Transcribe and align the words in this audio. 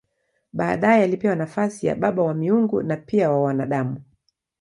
Baadaye 0.53 1.03
alipewa 1.03 1.35
nafasi 1.35 1.87
ya 1.87 1.95
baba 1.95 2.23
wa 2.23 2.33
miungu 2.33 2.83
na 2.83 2.97
pia 2.97 3.29
wa 3.29 3.41
wanadamu. 3.41 4.01